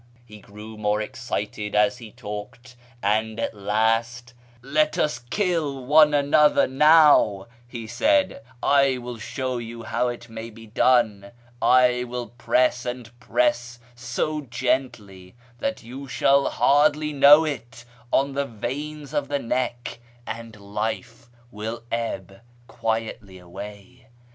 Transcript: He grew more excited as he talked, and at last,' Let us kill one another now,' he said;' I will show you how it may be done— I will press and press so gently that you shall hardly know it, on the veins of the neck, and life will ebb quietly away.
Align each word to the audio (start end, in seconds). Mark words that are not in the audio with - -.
He 0.25 0.39
grew 0.39 0.77
more 0.77 0.99
excited 0.99 1.75
as 1.75 1.99
he 1.99 2.11
talked, 2.11 2.75
and 3.03 3.39
at 3.39 3.53
last,' 3.53 4.33
Let 4.79 4.97
us 4.97 5.19
kill 5.19 5.85
one 5.85 6.15
another 6.15 6.65
now,' 6.65 7.45
he 7.67 7.85
said;' 7.85 8.41
I 8.83 8.97
will 8.97 9.19
show 9.19 9.59
you 9.59 9.83
how 9.83 10.07
it 10.07 10.27
may 10.27 10.49
be 10.49 10.65
done— 10.65 11.31
I 11.81 12.03
will 12.05 12.29
press 12.29 12.83
and 12.83 13.11
press 13.19 13.77
so 13.93 14.41
gently 14.41 15.35
that 15.59 15.83
you 15.83 16.07
shall 16.07 16.49
hardly 16.49 17.13
know 17.13 17.45
it, 17.45 17.85
on 18.11 18.33
the 18.33 18.45
veins 18.47 19.13
of 19.13 19.27
the 19.27 19.37
neck, 19.37 19.99
and 20.25 20.59
life 20.59 21.29
will 21.51 21.83
ebb 21.91 22.41
quietly 22.65 23.37
away. 23.37 24.07